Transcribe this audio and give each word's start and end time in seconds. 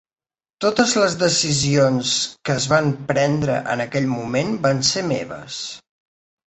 Totes 0.63 0.93
les 1.01 1.17
decisions 1.23 2.15
que 2.49 2.57
es 2.63 2.67
van 2.73 2.91
prendre 3.13 3.61
en 3.75 3.87
aquell 3.87 4.13
moment 4.19 4.59
van 4.67 4.85
ser 4.95 5.07
meves. 5.17 5.63